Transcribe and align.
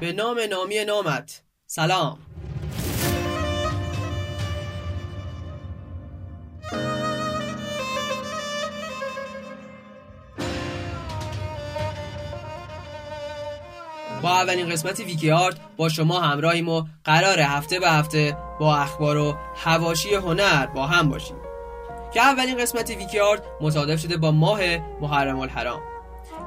به 0.00 0.12
نام 0.12 0.40
نامی 0.50 0.84
نامت. 0.84 1.42
سلام. 1.66 2.18
با 14.22 14.30
اولین 14.30 14.68
قسمت 14.68 15.00
ویکی 15.00 15.30
آرت 15.30 15.56
با 15.76 15.88
شما 15.88 16.20
همراهیم 16.20 16.68
و 16.68 16.84
قرار 17.04 17.40
هفته 17.40 17.80
به 17.80 17.90
هفته 17.90 18.36
با 18.60 18.76
اخبار 18.76 19.16
و 19.16 19.36
هواشی 19.56 20.14
هنر 20.14 20.66
با 20.66 20.86
هم 20.86 21.08
باشیم. 21.08 21.36
که 22.14 22.20
اولین 22.20 22.58
قسمت 22.58 22.90
ویکی 22.90 23.20
آرت 23.20 23.42
مصادف 23.60 24.00
شده 24.00 24.16
با 24.16 24.30
ماه 24.30 24.60
محرم 25.00 25.38
الحرام. 25.38 25.97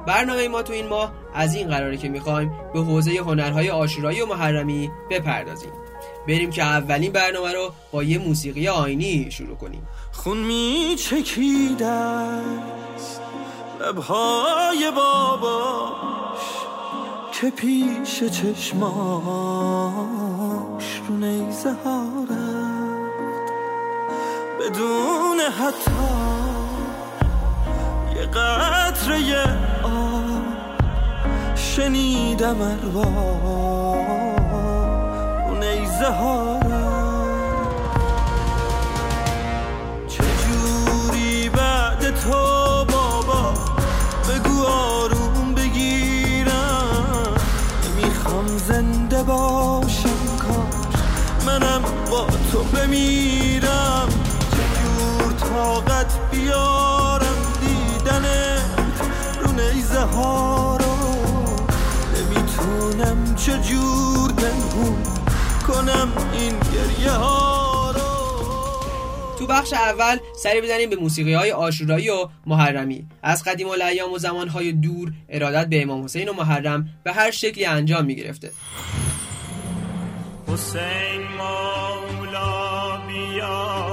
برنامه 0.06 0.48
ما 0.48 0.62
تو 0.62 0.72
این 0.72 0.88
ماه 0.88 1.12
از 1.34 1.54
این 1.54 1.68
قراره 1.68 1.96
که 1.96 2.08
می‌خوایم 2.08 2.52
به 2.74 2.80
حوزه 2.80 3.10
هنرهای 3.10 3.70
آشورایی 3.70 4.20
و 4.20 4.26
محرمی 4.26 4.90
بپردازیم. 5.10 5.72
بریم 6.28 6.50
که 6.50 6.62
اولین 6.62 7.12
برنامه 7.12 7.52
رو 7.52 7.72
با 7.92 8.02
یه 8.02 8.18
موسیقی 8.18 8.68
آینی 8.68 9.30
شروع 9.30 9.56
کنیم. 9.56 9.88
خون 10.12 10.38
می 10.38 10.96
لبهای 13.80 14.90
باباش 14.96 16.40
که 17.32 17.50
پیش 17.50 18.24
چشماش 18.24 18.82
رو 21.08 21.16
نیزه 21.16 21.72
ها 21.84 22.06
بدون 24.60 25.40
حتی 25.40 26.61
قطره 28.26 29.44
آب 29.82 30.42
شنیدم 31.54 32.56
اروا 32.62 33.04
رو 35.48 35.54
نیزه 35.54 36.10
ها 36.10 36.60
چجوری 40.08 41.48
بعد 41.48 42.14
تو 42.14 42.62
زنده 48.68 49.22
باشم 49.22 50.36
کاش. 50.38 50.94
منم 51.46 51.82
با 52.10 52.26
تو 52.52 52.62
بمیرم. 52.64 54.08
چجور 54.50 55.32
طاقت 55.32 56.30
بیارم 56.30 57.01
ها 60.02 60.76
رو 60.76 60.92
نمی‌تونم 62.16 63.34
چجور 63.34 64.32
بنهون 64.32 64.96
کنم 65.66 66.12
این 66.32 66.52
گریه 66.58 67.10
ها 67.10 67.90
رو. 67.90 68.00
تو 69.38 69.46
بخش 69.46 69.72
اول 69.72 70.18
سری 70.42 70.60
بزنیم 70.60 70.90
به 70.90 70.96
موسیقی 70.96 71.34
های 71.34 71.52
آشورایی 71.52 72.08
و 72.08 72.28
محرمی. 72.46 73.06
از 73.22 73.44
قدیم 73.44 73.68
الایام 73.68 74.12
و 74.12 74.18
زمان 74.18 74.48
های 74.48 74.72
دور 74.72 75.12
ارادت 75.28 75.66
به 75.66 75.82
امام 75.82 76.04
حسین 76.04 76.28
و 76.28 76.32
محرم 76.32 76.88
به 77.04 77.12
هر 77.12 77.30
شکلی 77.30 77.64
انجام 77.64 78.04
می 78.04 78.16
گرفته 78.16 78.50
حسین 80.48 81.22
مولا 81.38 82.96
بیا. 83.06 83.91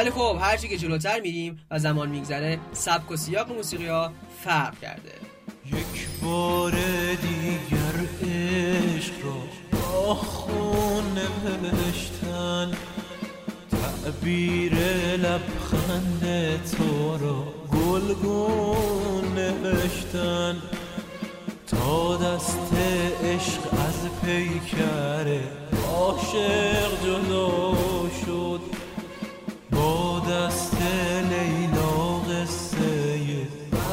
ولی 0.00 0.10
خب 0.10 0.38
هرچی 0.40 0.68
که 0.68 0.78
جلوتر 0.78 1.20
میریم 1.20 1.58
و 1.70 1.78
زمان 1.78 2.08
میگذره 2.08 2.58
سبک 2.72 3.10
و 3.10 3.16
سیاق 3.16 3.52
موسیقی 3.52 3.86
ها 3.86 4.12
فرق 4.44 4.80
کرده. 4.80 5.12
یک 5.66 6.08
بار 6.22 6.70
دیگر 7.22 8.06
عشق 8.22 9.12
را 9.24 9.32
با 9.72 10.14
خون 10.14 11.18
نوشتن 11.62 12.72
تعبیر 13.70 14.74
لبخند 15.16 16.24
تو 16.70 17.18
را 17.18 17.44
گلگون 17.72 19.38
نوشتن. 19.38 20.62
تا 21.66 22.16
دست 22.16 22.72
عشق 23.24 23.74
از 23.74 24.08
پیکر 24.24 25.40
عاشق 25.88 27.04
جدا 27.04 27.74
شد 28.26 28.69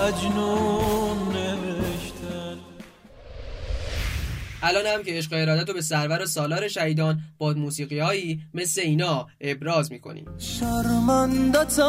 مجنون 0.07 1.17
نوشتن. 1.33 2.57
الان 4.63 4.85
هم 4.85 5.03
که 5.03 5.11
عشق 5.11 5.33
ارادت 5.33 5.67
رو 5.67 5.73
به 5.73 5.81
سرور 5.81 6.21
و 6.21 6.25
سالار 6.25 6.67
شهیدان 6.67 7.19
با 7.37 7.53
موسیقی 7.53 7.99
هایی 7.99 8.41
مثل 8.53 8.81
اینا 8.81 9.27
ابراز 9.41 9.91
می‌کنیم. 9.91 10.25
شرمندتم 10.37 11.87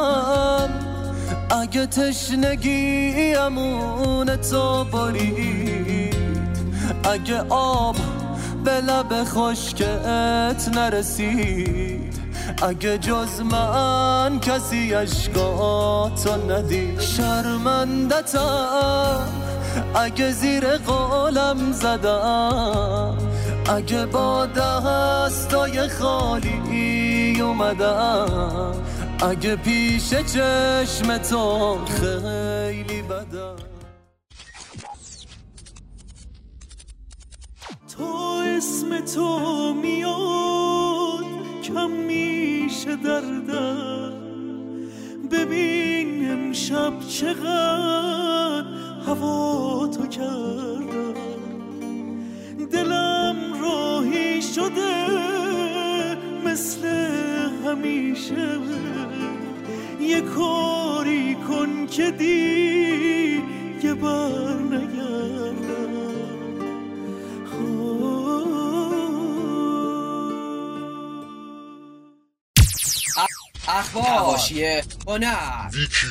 اگه 1.50 1.86
تشنگی 1.86 3.34
امون 3.34 4.36
تو 4.36 4.84
برید 4.84 6.58
اگه 7.04 7.40
آب 7.48 7.96
به 8.64 8.80
لب 8.80 9.24
خشکت 9.24 10.70
نرسید 10.74 11.97
اگه 12.62 12.98
جز 12.98 13.40
من 13.40 14.40
کسی 14.40 14.94
تو 16.24 16.52
ندید 16.52 17.00
شرمندتم. 17.00 18.38
اگه 19.94 20.32
زیر 20.32 20.76
قولم 20.76 21.72
زدم 21.72 23.18
اگه 23.68 24.06
با 24.06 24.46
دستای 24.46 25.88
خالی 25.88 27.40
اومدم. 27.40 28.72
اگه 29.22 29.56
پیش 29.56 30.10
چشم 30.10 31.18
تو 31.18 31.78
خیلی 31.84 33.02
بدم. 33.02 33.56
تو 37.96 38.42
اسم 38.56 39.04
تو 39.14 39.74
میاد. 39.82 40.57
کم 41.68 41.90
میشه 41.90 42.96
دردم 42.96 44.12
ببین 45.32 46.30
امشب 46.30 47.00
چقدر 47.08 48.64
هوا 49.06 49.88
تو 49.88 50.06
کردم 50.06 51.14
دلم 52.72 53.36
راهی 53.62 54.42
شده 54.42 55.06
مثل 56.44 56.86
همیشه. 57.66 58.48
یه 60.00 60.20
کاری 60.20 61.34
کن 61.34 61.86
که 61.86 62.10
دیگه 62.10 63.94
بر 63.94 64.58
نگردم 64.70 64.97
اخبار. 73.68 74.04
حواشیه 74.04 74.84
هنر. 75.08 75.68
ویکی 75.72 76.06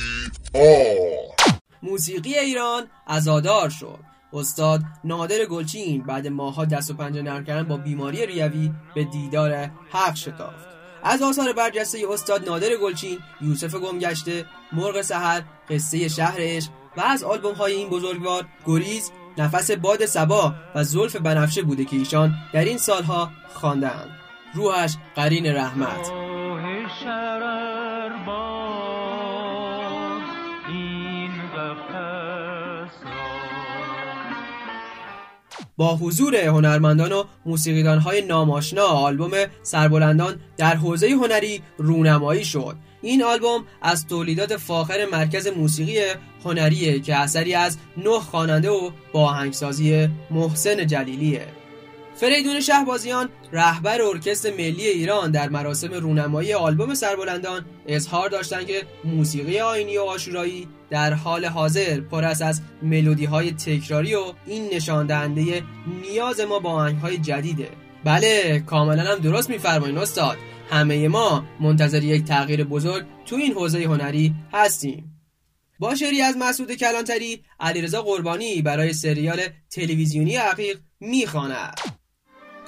موسیقی 1.83 2.33
ایران 2.33 2.88
ازادار 3.07 3.69
شد. 3.69 4.00
استاد 4.33 4.81
نادر 5.04 5.45
گلچین 5.45 6.04
بعد 6.04 6.27
ماها 6.27 6.65
دست 6.65 6.92
و 6.92 6.94
پنجه 6.94 7.21
نرم 7.21 7.45
کردن 7.45 7.63
با 7.63 7.77
بیماری 7.77 8.25
ریوی 8.25 8.71
به 8.95 9.04
دیدار 9.04 9.71
حق 9.92 10.15
شتافت. 10.15 10.68
از 11.04 11.21
آثار 11.21 11.54
برجسته 11.54 12.00
استاد 12.09 12.50
نادر 12.50 12.69
گلچین 12.81 13.19
یوسف 13.42 13.75
گمگشته 13.75 14.45
مرغ 14.71 15.01
سحر 15.01 15.42
قصه 15.69 16.07
شهرش 16.07 16.69
و 16.98 17.01
از 17.01 17.24
آلبوم 17.24 17.54
های 17.54 17.74
این 17.74 17.89
بزرگوار 17.89 18.45
گریز 18.65 19.12
نفس 19.38 19.71
باد 19.71 20.06
سبا 20.06 20.54
و 20.75 20.83
زلف 20.83 21.15
بنفشه 21.15 21.62
بوده 21.62 21.86
که 21.86 21.95
ایشان 21.95 22.36
در 22.54 22.65
این 22.65 22.77
سالها 22.77 23.31
خواندهاند. 23.54 24.09
روحش 24.54 24.95
قرین 25.15 25.45
رحمت. 25.45 26.26
با 35.77 35.95
حضور 35.95 36.35
هنرمندان 36.35 37.12
و 37.12 37.24
موسیقیدان 37.45 38.00
های 38.00 38.21
ناماشنا 38.21 38.83
آلبوم 38.83 39.31
سربلندان 39.63 40.39
در 40.57 40.75
حوزه 40.75 41.09
هنری 41.09 41.62
رونمایی 41.77 42.45
شد. 42.45 42.75
این 43.01 43.24
آلبوم 43.24 43.65
از 43.81 44.07
تولیدات 44.07 44.57
فاخر 44.57 45.06
مرکز 45.12 45.47
موسیقی 45.47 46.00
هنریه 46.45 47.00
که 47.00 47.15
اثری 47.15 47.53
از 47.53 47.77
نه 47.97 48.19
خواننده 48.19 48.69
و 48.69 48.91
با 49.13 49.25
آهنگسازی 49.25 50.09
محسن 50.31 50.88
جلیلیه. 50.88 51.56
فریدون 52.19 52.59
شهبازیان 52.59 53.29
رهبر 53.51 54.01
ارکستر 54.01 54.51
ملی 54.51 54.87
ایران 54.87 55.31
در 55.31 55.49
مراسم 55.49 55.93
رونمایی 55.93 56.53
آلبوم 56.53 56.93
سربلندان 56.93 57.65
اظهار 57.87 58.29
داشتند 58.29 58.67
که 58.67 58.83
موسیقی 59.03 59.59
آینی 59.59 59.97
و 59.97 60.01
آشورایی 60.01 60.67
در 60.89 61.13
حال 61.13 61.45
حاضر 61.45 61.99
پر 61.99 62.25
از 62.25 62.61
ملودی 62.81 63.25
های 63.25 63.51
تکراری 63.51 64.15
و 64.15 64.33
این 64.45 64.69
نشان 64.73 65.07
دهنده 65.07 65.63
نیاز 66.01 66.39
ما 66.39 66.59
با 66.59 66.69
آهنگ 66.69 66.97
های 66.97 67.17
جدیده. 67.17 67.69
بله 68.03 68.63
کاملا 68.65 69.03
هم 69.03 69.19
درست 69.19 69.49
میفرمایید 69.49 69.97
استاد. 69.97 70.37
همه 70.69 71.07
ما 71.07 71.45
منتظر 71.59 72.03
یک 72.03 72.23
تغییر 72.23 72.63
بزرگ 72.63 73.05
تو 73.25 73.35
این 73.35 73.53
حوزه 73.53 73.83
هنری 73.83 74.33
هستیم. 74.53 75.13
با 75.79 75.95
شعری 75.95 76.21
از 76.21 76.37
مسعود 76.37 76.71
کلانتری 76.71 77.43
علیرضا 77.59 78.01
قربانی 78.01 78.61
برای 78.61 78.93
سریال 78.93 79.39
تلویزیونی 79.69 80.35
عقیق 80.35 80.79
می‌خواند. 80.99 81.96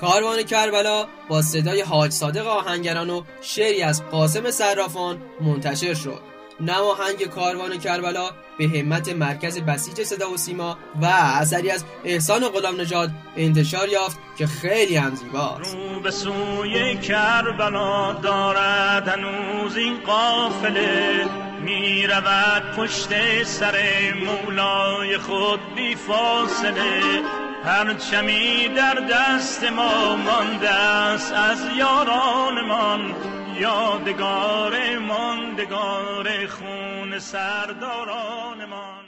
کاروان 0.02 0.44
کربلا 0.44 1.06
با 1.30 1.42
صدای 1.42 1.82
حاج 1.82 2.12
صادق 2.12 2.48
آهنگران 2.48 3.10
و 3.10 3.24
شعری 3.42 3.82
از 3.82 4.04
قاسم 4.10 4.52
صرافان 4.52 5.18
منتشر 5.42 5.94
شد. 5.94 6.22
نماهنگ 6.60 7.26
کاروان 7.26 7.78
کربلا 7.78 8.30
به 8.58 8.68
همت 8.68 9.10
مرکز 9.10 9.60
بسیج 9.60 10.04
صدا 10.04 10.32
و 10.32 10.38
سیما 10.38 10.78
و 11.02 11.06
اثری 11.06 11.72
از 11.72 11.86
احسان 12.04 12.50
غلام 12.50 12.82
نژاد 12.82 13.10
انتشار 13.38 13.90
یافت 13.90 14.18
که 14.38 14.48
خیلی 14.48 14.96
هم 14.96 15.16
زیباست. 15.16 15.76
رو 15.76 16.00
به 16.00 16.12
سوی 16.12 16.98
کربلا 16.98 18.14
دارد 18.14 19.08
هنوز 19.08 19.78
این 19.78 19.98
قافله. 20.00 21.26
می 21.62 22.08
رود 22.08 22.76
پشت 22.78 23.44
سر 23.44 23.84
مولای 24.26 25.18
خود 25.18 25.60
بی 25.76 25.96
فاصله. 25.96 27.24
هر 27.64 27.94
چمی 27.94 28.68
در 28.68 28.96
دست 28.96 29.64
ما 29.64 30.16
مانده 30.16 30.70
است 30.70 31.34
از 31.34 31.60
یارانمان 31.78 33.16
یادگار 33.60 34.98
ماندگار 34.98 36.48
خون 36.48 37.20
سردارانمان 37.20 39.00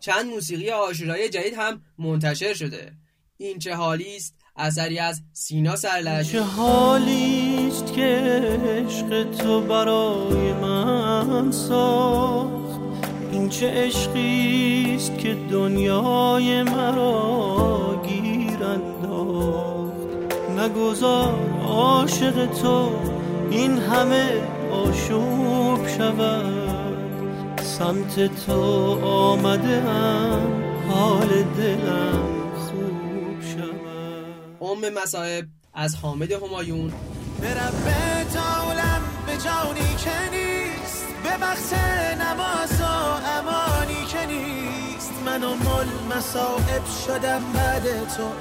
چند 0.00 0.26
موسیقی 0.26 0.70
آشورایی 0.70 1.28
جدید 1.28 1.54
هم 1.54 1.82
منتشر 1.98 2.54
شده. 2.54 2.92
این 3.36 3.58
چه 3.58 3.74
حالی 3.74 4.16
است؟ 4.16 4.34
اثری 4.56 4.98
از 4.98 5.22
سینا 5.32 5.76
سرلش 5.76 6.32
چه 6.32 6.40
حالیست 6.42 7.94
که 7.94 8.30
عشق 8.64 9.30
تو 9.30 9.60
برای 9.60 10.52
من 10.52 11.52
ساخت؟ 11.52 12.57
این 13.48 13.56
چه 13.56 13.70
عشقیست 13.70 15.18
که 15.18 15.36
دنیای 15.50 16.62
مرا 16.62 18.02
گیر 18.08 18.64
انداخت. 18.64 20.08
نگذار 20.58 21.34
عاشق 21.66 22.46
تو 22.46 22.90
این 23.50 23.78
همه 23.78 24.28
آشوب 24.72 25.88
شود. 25.88 27.60
سمت 27.62 28.46
تو 28.46 28.62
آمده 29.04 29.80
هم 29.80 30.64
حال 30.88 31.28
دلم 31.58 32.52
خوب 32.56 33.42
شود. 33.54 34.62
ام 34.70 35.02
مصائب 35.02 35.44
از 35.74 35.96
حامد 35.96 36.32
همایون. 36.32 36.92
به 37.40 37.54
رب 37.54 38.24
تعالم 38.32 39.02
به 39.26 39.32
جانی 39.32 39.94
که 40.04 40.57
بخش 41.36 41.72
نماز 42.20 42.80
و 42.80 42.84
امانی 43.38 44.04
که 44.04 44.26
نیست. 44.26 45.12
من 45.26 45.44
و 45.44 45.54
مل 45.54 46.16
مسائب 46.16 46.82
شدم 47.06 47.42
بعد 47.54 48.08
تو. 48.08 48.32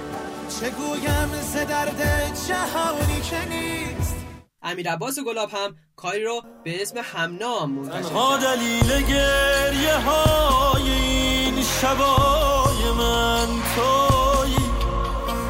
چه 0.59 0.69
گویم 0.69 1.41
ز 1.41 1.55
درد 1.55 2.01
جهانی 2.47 3.21
که 3.21 3.49
نیست؟ 3.49 4.15
امیر 4.61 4.91
عباس 4.91 5.19
گلاب 5.19 5.49
هم 5.49 5.75
کاری 5.95 6.23
رو 6.23 6.41
به 6.63 6.81
اسم 6.81 6.95
همنام 7.03 7.71
منتشر 7.71 8.01
تنها 8.01 8.37
کرد 8.37 8.57
دلیل 8.57 9.01
گریه 9.01 9.97
های 9.97 10.91
این 10.91 11.63
شبای 11.63 12.91
من 12.97 13.47
تویی 13.75 14.57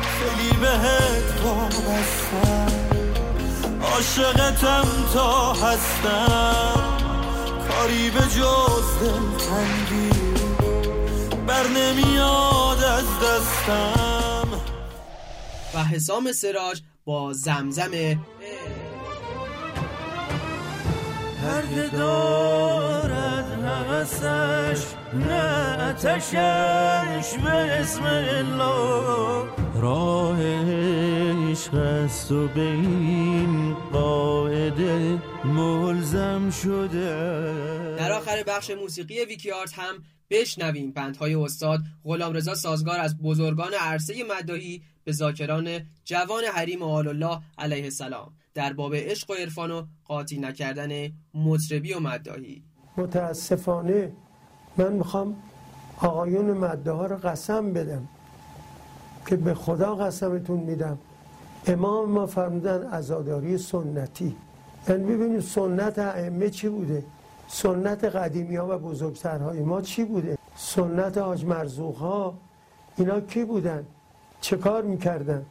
خیلی 0.01 0.57
بهت 0.61 1.41
وابستم 1.43 2.67
عاشقتم 3.81 4.87
تا 5.13 5.53
هستم. 5.53 6.96
کاری 7.87 8.09
به 8.09 8.19
جز 8.19 8.99
دلتنگی 8.99 10.09
بر 11.47 11.67
نمیاد 11.67 12.83
از 12.83 13.05
دستم. 13.23 14.47
و 15.73 15.83
حسام 15.83 16.31
سراج 16.31 16.81
با 17.05 17.33
زمزم 17.33 17.93
هر 21.43 21.61
هوسش 23.97 24.85
نه 25.13 25.83
اتشش 25.83 27.37
به 27.43 27.49
اسم 27.49 28.03
الله. 28.03 29.47
راه 29.81 30.41
عشق 30.41 31.73
است 31.73 32.31
و 32.31 32.47
به 32.47 32.61
این 32.61 33.73
قاعده 33.73 35.19
ملزم 35.45 36.49
شده. 36.49 37.09
در 37.99 38.11
آخر 38.11 38.43
بخش 38.43 38.69
موسیقی 38.69 39.25
ویکی 39.25 39.51
آرت 39.51 39.79
هم 39.79 40.03
بشنویم. 40.29 40.91
بندهای 40.91 41.35
استاد 41.35 41.79
غلامرضا 42.03 42.55
سازگار 42.55 42.99
از 42.99 43.17
بزرگان 43.17 43.73
عرصه 43.79 44.23
مداحی 44.23 44.81
به 45.03 45.11
ذاکران 45.11 45.79
جوان 46.05 46.43
حریم 46.43 46.81
آل 46.81 47.07
الله 47.07 47.39
علیه 47.57 47.83
السلام. 47.83 48.33
در 48.53 48.73
باب 48.73 48.95
عشق 48.95 49.29
و 49.29 49.33
عرفان 49.33 49.71
و 49.71 49.85
قاطی 50.05 50.37
نکردن 50.37 51.11
مطربی 51.33 51.93
و 51.93 51.99
مداحی. 51.99 52.63
متاسفانه 52.97 54.11
من 54.77 54.93
می‌خوام 54.93 55.35
آقایون 56.01 56.51
مده 56.51 56.91
ها 56.91 57.05
رو 57.05 57.15
قسم 57.15 57.73
بدم 57.73 58.07
که 59.25 59.35
به 59.35 59.53
خدا 59.53 59.95
قسمتون 59.95 60.59
میدم. 60.59 60.97
امام 61.67 62.09
ما 62.09 62.25
فرمودن 62.25 62.87
عزاداری 62.87 63.57
سنتی. 63.57 64.35
یعنی 64.89 65.03
ببینید 65.03 65.39
سنت 65.39 65.99
ائمه 65.99 66.49
چی 66.49 66.69
بوده؟ 66.69 67.03
سنت 67.47 68.03
قدیمی 68.03 68.55
ها 68.55 68.75
و 68.75 68.79
بزرگترهای 68.79 69.61
ما 69.61 69.81
چی 69.81 70.03
بوده؟ 70.03 70.37
سنت 70.55 71.17
حاج 71.17 71.45
مرزوق 71.45 71.95
ها 71.95 72.33
اینا 72.97 73.21
کی 73.21 73.45
بودن؟ 73.45 73.85
چه 74.41 74.57
کار 74.57 74.83
می‌کردن؟ 74.83 75.45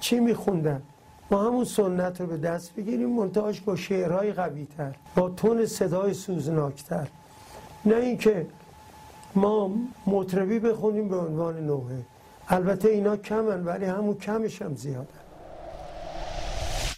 چی 0.00 0.20
میخوندن؟ 0.20 0.82
ما 1.30 1.44
همون 1.44 1.64
سنت 1.64 2.20
رو 2.20 2.26
به 2.26 2.36
دست 2.36 2.74
بگیریم 2.74 3.08
منتهاش 3.08 3.60
با 3.60 3.76
شعرهای 3.76 4.32
قوی 4.32 4.66
تر 4.76 4.94
با 5.16 5.28
تون 5.28 5.66
صدای 5.66 6.14
سوزناکتر. 6.14 7.08
نه 7.84 7.96
اینکه 7.96 8.46
ما 9.34 9.76
مطربی 10.06 10.58
بخونیم 10.58 11.08
به 11.08 11.16
عنوان 11.16 11.66
نوحه 11.66 12.02
البته 12.48 12.88
اینا 12.88 13.16
کمن 13.16 13.64
ولی 13.64 13.84
همون 13.84 14.14
کمش 14.14 14.62
هم 14.62 14.74
زیادن. 14.74 15.18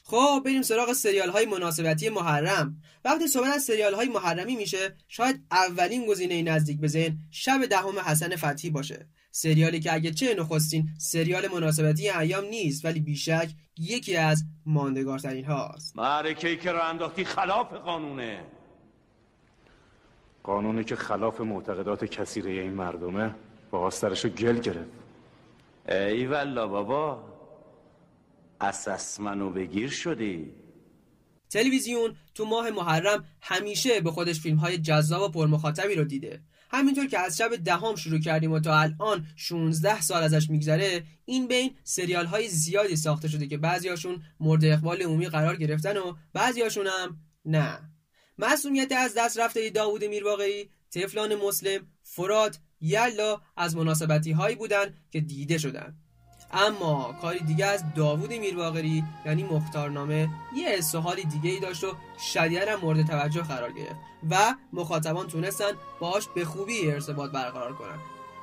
خب 0.04 0.42
بریم 0.44 0.62
سراغ 0.62 0.92
سریال 0.92 1.30
های 1.30 1.46
مناسبتی 1.46 2.08
محرم. 2.08 2.76
وقتی 3.04 3.26
صحبت 3.26 3.54
از 3.54 3.62
سریال 3.62 3.94
های 3.94 4.08
محرمی 4.08 4.56
میشه 4.56 4.96
شاید 5.08 5.42
اولین 5.50 6.06
گزینه 6.06 6.42
نزدیک 6.42 6.80
به 6.80 6.88
ذهن 6.88 7.18
شب 7.30 7.66
دهم 7.66 7.98
حسن 7.98 8.36
فتحی 8.36 8.70
باشه. 8.70 9.06
سریالی 9.30 9.80
که 9.80 9.94
اگه 9.94 10.10
چه 10.10 10.34
نخستین 10.34 10.88
سریال 10.98 11.48
مناسبتی 11.48 12.10
ایام 12.10 12.44
نیست 12.44 12.84
ولی 12.84 13.00
بیشک 13.00 13.50
یکی 13.78 14.16
از 14.16 14.44
ماندگارترین 14.66 15.44
هاست. 15.44 15.96
معرکه‌ای 15.96 16.56
که 16.56 16.72
راه 16.72 16.84
انداختی 16.84 17.24
خلاف 17.24 17.72
قانونه. 17.72 18.44
قانونی 20.42 20.84
که 20.84 20.96
خلاف 20.96 21.40
معتقدات 21.40 22.04
کثیره 22.04 22.50
این 22.50 22.72
مردمه 22.72 23.34
با 23.70 23.78
آسترشو 23.78 24.28
گل 24.28 24.58
گرفت. 24.58 24.90
ای 25.88 26.26
والا 26.26 26.68
بابا 26.68 27.24
اساس 28.60 29.20
منو 29.20 29.50
بگیر 29.50 29.90
شدی. 29.90 30.52
تلویزیون 31.50 32.16
تو 32.34 32.44
ماه 32.44 32.70
محرم 32.70 33.24
همیشه 33.42 34.00
به 34.00 34.10
خودش 34.10 34.40
فیلم 34.40 34.56
های 34.56 34.78
جذاب 34.78 35.22
و 35.22 35.28
پرمخاطبی 35.28 35.94
رو 35.94 36.04
دیده. 36.04 36.40
همینطور 36.70 37.06
که 37.06 37.18
از 37.18 37.36
شب 37.36 37.56
دهم 37.56 37.96
شروع 37.96 38.20
کردیم 38.20 38.52
و 38.52 38.60
تا 38.60 38.78
الان 38.78 39.26
16 39.36 40.00
سال 40.00 40.22
ازش 40.22 40.50
میگذره 40.50 41.04
این 41.24 41.48
بین 41.48 41.76
سریال 41.84 42.26
های 42.26 42.48
زیادی 42.48 42.96
ساخته 42.96 43.28
شده 43.28 43.46
که 43.46 43.58
بعضیاشون 43.58 44.22
مورد 44.40 44.64
اقبال 44.64 45.02
عمومی 45.02 45.28
قرار 45.28 45.56
گرفتن 45.56 45.96
و 45.96 46.14
بعضیاشون 46.32 46.86
هم 46.86 47.18
نه. 47.44 47.78
مسئولیت 48.38 48.92
از 48.92 49.14
دست 49.16 49.38
رفته 49.38 49.70
داوود 49.70 50.04
میرواقعی 50.04 50.70
تفلان 50.90 51.34
مسلم 51.34 51.86
فرات 52.02 52.58
یلا 52.80 53.40
از 53.56 53.76
مناسبتی 53.76 54.32
هایی 54.32 54.56
بودن 54.56 54.94
که 55.10 55.20
دیده 55.20 55.58
شدن. 55.58 55.96
اما 56.52 57.14
کاری 57.22 57.40
دیگه 57.40 57.66
از 57.66 57.84
داوود 57.94 58.32
میرواقری 58.32 59.04
یعنی 59.26 59.42
مختارنامه 59.42 60.28
یه 60.56 60.68
حس 60.68 60.94
حالی 60.94 61.24
دیگه 61.24 61.50
ای 61.50 61.60
داشت 61.60 61.84
و 61.84 61.94
شدیدا 62.32 62.76
مورد 62.76 63.06
توجه 63.06 63.42
قرار 63.42 63.72
گرفت 63.72 63.96
و 64.30 64.54
مخاطبان 64.72 65.26
تونستن 65.26 65.72
باهاش 66.00 66.28
به 66.28 66.44
خوبی 66.44 66.90
ارتباط 66.90 67.30
برقرار 67.30 67.72
کنن. 67.74 67.98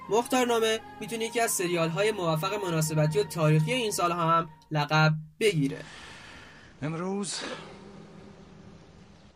مختارنامه 0.09 0.79
می‌تونه 0.99 1.25
یکی 1.25 1.39
از 1.39 1.51
سریال 1.51 1.89
های 1.89 2.11
موفق 2.11 2.53
مناسبتی 2.65 3.19
و 3.19 3.23
تاریخی 3.23 3.71
این 3.71 3.91
سال 3.91 4.11
هم 4.11 4.49
لقب 4.71 5.13
بگیره. 5.39 5.81
امروز 6.81 7.39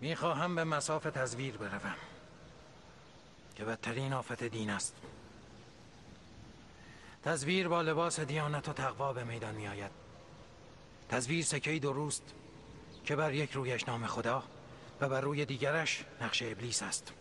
می‌خواهم 0.02 0.56
به 0.56 0.64
مساف 0.64 1.04
تزویر 1.04 1.58
بروم 1.58 1.96
که 3.56 3.66
بدترین 3.66 4.14
آفت 4.14 4.44
دین 4.44 4.70
است. 4.70 4.96
تزویر 7.24 7.68
با 7.68 7.82
لباس 7.82 8.20
دیانت 8.20 8.70
و 8.70 8.74
تقوا 8.74 9.14
به 9.14 9.24
میدان 9.24 9.56
می 9.56 9.68
آید 9.68 9.92
تزویر 11.10 11.44
سکهی 11.44 11.80
درست 11.80 12.24
که 13.06 13.16
بر 13.16 13.34
یک 13.34 13.52
رویش 13.52 13.88
نام 13.88 14.06
خدا 14.06 14.44
و 15.02 15.10
بر 15.10 15.22
روی 15.22 15.46
دیگرش 15.46 16.06
نقش 16.22 16.44
ابلیس 16.44 16.84
است. 16.84 17.14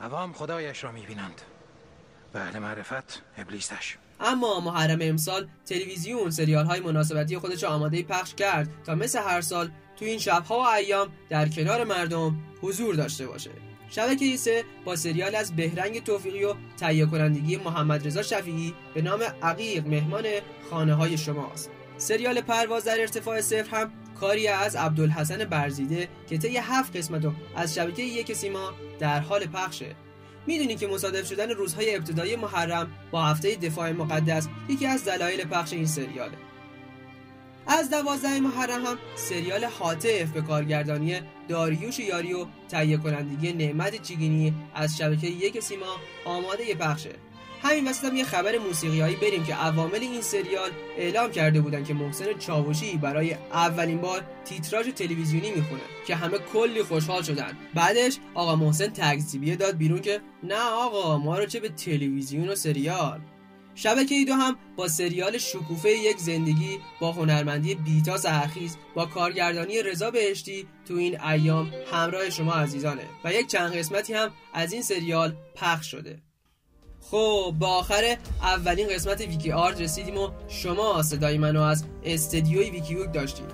عوام 0.00 0.32
خدایش 0.32 0.84
را 0.84 0.92
می 0.92 1.06
بینند 1.06 1.40
و 2.34 2.38
اهل 2.38 2.58
معرفت 2.58 3.22
ابلیسش. 3.38 3.96
اما 4.20 4.60
محرم 4.60 4.98
امسال 5.02 5.48
تلویزیون 5.66 6.30
سریال 6.30 6.66
های 6.66 6.80
مناسبتی 6.80 7.38
خودش 7.38 7.64
آماده 7.64 8.02
پخش 8.02 8.34
کرد 8.34 8.68
تا 8.84 8.94
مثل 8.94 9.18
هر 9.18 9.40
سال 9.40 9.70
تو 9.96 10.04
این 10.04 10.18
شبها 10.18 10.58
و 10.58 10.66
ایام 10.66 11.08
در 11.28 11.48
کنار 11.48 11.84
مردم 11.84 12.38
حضور 12.62 12.94
داشته 12.94 13.26
باشه. 13.26 13.50
شبکه 13.90 14.24
ایسه 14.24 14.64
با 14.84 14.96
سریال 14.96 15.34
از 15.34 15.56
بهرنگ 15.56 16.02
توفیقی 16.02 16.44
و 16.44 16.54
تهیه 16.76 17.06
کنندگی 17.06 17.56
محمد 17.56 18.06
رضا 18.06 18.22
شفیعی 18.22 18.74
به 18.94 19.02
نام 19.02 19.22
عقیق 19.42 19.86
مهمان 19.86 20.24
خانه 20.70 20.94
های 20.94 21.18
شماست. 21.18 21.70
سریال 21.98 22.40
پرواز 22.40 22.84
در 22.84 23.00
ارتفاع 23.00 23.40
صفر 23.40 23.76
هم 23.76 23.92
کاری 24.20 24.48
از 24.48 24.76
عبدالحسن 24.76 25.44
برزیده 25.44 26.08
که 26.28 26.38
طی 26.38 26.56
هفت 26.56 26.96
قسمت 26.96 27.32
از 27.56 27.74
شبکه 27.74 28.02
یک 28.02 28.32
سیما 28.32 28.72
در 28.98 29.20
حال 29.20 29.46
پخشه. 29.46 29.96
می‌دونی 30.46 30.76
که 30.76 30.86
مصادف 30.86 31.28
شدن 31.28 31.50
روزهای 31.50 31.96
ابتدایی 31.96 32.36
محرم 32.36 32.90
با 33.10 33.22
هفته 33.22 33.54
دفاع 33.54 33.92
مقدس 33.92 34.48
یکی 34.68 34.86
از 34.86 35.04
دلایل 35.04 35.44
پخش 35.44 35.72
این 35.72 35.86
سریاله. 35.86 36.36
از 37.66 37.90
دوازده 37.90 38.40
محرم 38.40 38.86
هم 38.86 38.98
سریال 39.14 39.64
حاطف 39.64 40.30
به 40.30 40.42
کارگردانی 40.42 41.20
داریوش 41.48 41.98
یاری 41.98 42.32
و 42.32 42.46
تهیه 42.68 42.96
کنندگی 42.96 43.52
نعمت 43.52 44.02
چیگینی 44.02 44.54
از 44.74 44.96
شبکه 44.96 45.26
یک 45.26 45.60
سیما 45.60 45.96
آماده 46.24 46.74
پخشه 46.74 47.10
همین 47.62 47.88
وسط 47.88 48.04
هم 48.04 48.16
یه 48.16 48.24
خبر 48.24 48.58
موسیقیایی 48.58 49.16
بریم 49.16 49.44
که 49.44 49.54
عوامل 49.54 50.00
این 50.00 50.20
سریال 50.20 50.70
اعلام 50.98 51.30
کرده 51.30 51.60
بودن 51.60 51.84
که 51.84 51.94
محسن 51.94 52.38
چاوشی 52.38 52.96
برای 52.96 53.34
اولین 53.52 54.00
بار 54.00 54.22
تیتراژ 54.44 54.88
تلویزیونی 54.88 55.50
می‌خونه 55.50 55.80
که 56.06 56.16
همه 56.16 56.38
کلی 56.38 56.82
خوشحال 56.82 57.22
شدن. 57.22 57.58
بعدش 57.74 58.18
آقا 58.34 58.56
محسن 58.56 58.86
تکذیبیه 58.86 59.56
داد 59.56 59.76
بیرون 59.76 60.00
که 60.00 60.20
نه 60.42 60.60
آقا 60.60 61.18
ما 61.18 61.38
رو 61.38 61.46
چه 61.46 61.60
به 61.60 61.68
تلویزیون 61.68 62.48
و 62.48 62.54
سریال؟ 62.54 63.20
شبکه 63.74 64.14
ای 64.14 64.24
دو 64.24 64.32
هم 64.32 64.56
با 64.76 64.88
سریال 64.88 65.38
شکوفه 65.38 65.90
یک 65.90 66.18
زندگی 66.18 66.78
با 67.00 67.12
هنرمندی 67.12 67.74
بیتا 67.74 68.16
سهرخیز 68.16 68.76
با 68.94 69.06
کارگردانی 69.06 69.82
رضا 69.82 70.10
بهشتی 70.10 70.66
تو 70.88 70.94
این 70.94 71.20
ایام 71.20 71.72
همراه 71.92 72.30
شما 72.30 72.52
عزیزانه 72.52 73.02
و 73.24 73.32
یک 73.32 73.46
چند 73.46 73.76
قسمتی 73.76 74.14
هم 74.14 74.30
از 74.54 74.72
این 74.72 74.82
سریال 74.82 75.36
پخش 75.54 75.90
شده. 75.90 76.18
خب 77.10 77.54
با 77.58 77.68
آخر 77.68 78.16
اولین 78.42 78.88
قسمت 78.88 79.20
ویکی 79.20 79.52
آرت 79.52 79.80
رسیدیم 79.80 80.18
و 80.18 80.30
شما 80.48 81.02
صدای 81.02 81.38
منو 81.38 81.62
از 81.62 81.84
استدیوی 82.04 82.70
ویکیوک 82.70 83.12
داشتیم 83.12 83.46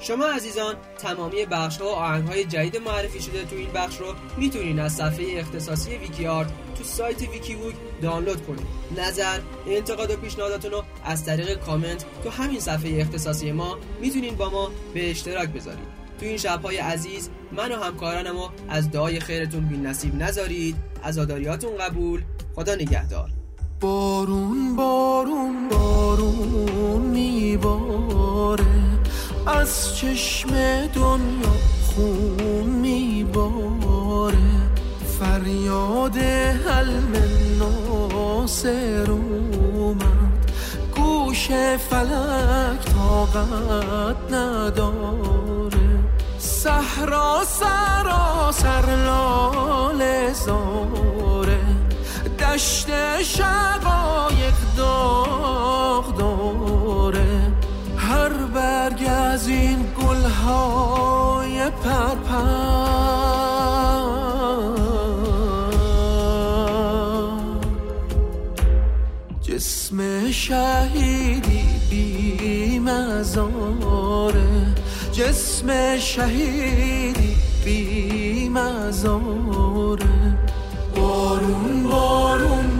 شما 0.00 0.26
عزیزان 0.26 0.74
تمامی 0.98 1.44
بخش 1.44 1.76
ها 1.78 1.86
و 1.86 1.88
آهنگ 1.88 2.28
های 2.28 2.44
جدید 2.44 2.76
معرفی 2.76 3.20
شده 3.20 3.44
تو 3.44 3.56
این 3.56 3.72
بخش 3.74 3.96
رو 3.96 4.14
می‌تونین 4.36 4.80
از 4.80 4.92
صفحه 4.92 5.26
اختصاصی 5.40 5.96
ویکی 5.96 6.26
آرت 6.26 6.48
تو 6.78 6.84
سایت 6.84 7.22
ویکی 7.22 7.54
ووک 7.54 7.74
دانلود 8.02 8.46
کنید. 8.46 8.66
نظر 8.96 9.40
انتقاد 9.66 10.10
و 10.10 10.16
پیشنهاداتون 10.16 10.70
رو 10.70 10.82
از 11.04 11.24
طریق 11.24 11.54
کامنت 11.54 12.04
تو 12.24 12.30
همین 12.30 12.60
صفحه 12.60 13.00
اختصاصی 13.00 13.52
ما 13.52 13.78
می‌تونین 14.00 14.34
با 14.34 14.50
ما 14.50 14.70
به 14.94 15.10
اشتراک 15.10 15.48
بذارید. 15.48 15.98
تو 16.20 16.26
این 16.26 16.36
شبهای 16.36 16.76
عزیز 16.76 17.30
من 17.52 17.72
و 17.72 17.76
همکارانم 17.76 18.36
و 18.36 18.48
از 18.68 18.90
دعای 18.90 19.20
خیرتون 19.20 19.68
بی 19.68 19.76
نصیب 19.76 20.14
نذارید 20.14 20.76
عزاداریاتون 21.04 21.76
قبول. 21.76 22.22
خدا 22.54 22.74
نگهدار. 22.74 23.30
بارون 23.80 24.76
بارون 24.76 25.68
بارون 25.68 27.02
میباره. 27.02 28.87
از 29.48 29.96
چشم 29.96 30.48
دنیا 30.86 31.52
خون 31.86 32.66
میباره. 32.66 34.36
فریاد 35.20 36.16
حلم 36.16 37.12
ناصر 37.58 39.10
اومد 39.10 40.52
گوش 40.96 41.48
فلک 41.90 42.84
طاقت 42.94 44.32
نداره. 44.32 45.88
صحرا 46.38 47.44
سراسر 47.44 48.96
لاله 49.06 50.32
زاره. 50.32 51.60
دشت 52.38 52.86
شقایق 53.22 54.54
داغ 54.76 56.16
داره 56.18 56.77
گلهای 60.48 61.70
پرپر. 61.70 62.68
جسم 69.42 70.30
شهیدی 70.30 71.64
بی 71.90 72.78
مزاره 72.78 74.46
جسم 75.12 75.98
شهیدی 75.98 77.36
بی 77.64 78.48
مزاره 78.48 80.06
بارون 80.96 81.82
بارون. 81.82 82.77